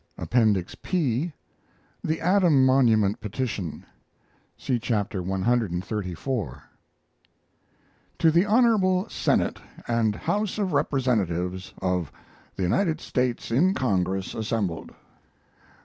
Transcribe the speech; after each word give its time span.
APPENDIX 0.17 0.73
P 0.81 1.31
THE 2.03 2.21
ADAM 2.21 2.65
MONUMENT 2.65 3.21
PETITION 3.21 3.85
(See 4.57 4.79
Chapter 4.79 5.21
cxxxiv) 5.21 6.61
TO 8.17 8.31
THE 8.31 8.45
HONORABLE 8.47 9.09
SENATE 9.09 9.59
AND 9.87 10.15
HOUSE 10.15 10.57
OF 10.57 10.73
REPRESENTATIVES 10.73 11.75
OF 11.83 12.11
THE 12.55 12.63
UNITED 12.63 12.99
STATES 12.99 13.51
IN 13.51 13.75
CONGRESS 13.75 14.33
ASSEMBLED. 14.33 14.95